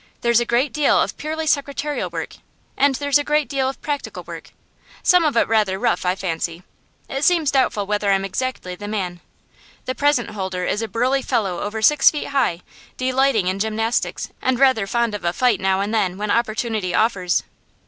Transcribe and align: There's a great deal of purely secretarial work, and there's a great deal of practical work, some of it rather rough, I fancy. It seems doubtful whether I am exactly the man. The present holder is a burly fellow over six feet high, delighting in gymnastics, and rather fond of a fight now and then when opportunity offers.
There's 0.21 0.39
a 0.39 0.45
great 0.45 0.73
deal 0.73 0.99
of 0.99 1.15
purely 1.15 1.45
secretarial 1.45 2.09
work, 2.09 2.37
and 2.75 2.95
there's 2.95 3.19
a 3.19 3.23
great 3.23 3.47
deal 3.47 3.69
of 3.69 3.79
practical 3.83 4.23
work, 4.23 4.49
some 5.03 5.23
of 5.23 5.37
it 5.37 5.47
rather 5.47 5.77
rough, 5.77 6.07
I 6.07 6.15
fancy. 6.15 6.63
It 7.07 7.23
seems 7.23 7.51
doubtful 7.51 7.85
whether 7.85 8.09
I 8.11 8.15
am 8.15 8.25
exactly 8.25 8.73
the 8.73 8.87
man. 8.87 9.19
The 9.85 9.93
present 9.93 10.31
holder 10.31 10.65
is 10.65 10.81
a 10.81 10.87
burly 10.87 11.21
fellow 11.21 11.59
over 11.61 11.83
six 11.83 12.09
feet 12.09 12.29
high, 12.29 12.61
delighting 12.97 13.45
in 13.45 13.59
gymnastics, 13.59 14.29
and 14.41 14.57
rather 14.57 14.87
fond 14.87 15.13
of 15.13 15.23
a 15.23 15.33
fight 15.33 15.59
now 15.59 15.81
and 15.81 15.93
then 15.93 16.17
when 16.17 16.31
opportunity 16.31 16.95
offers. 16.95 17.43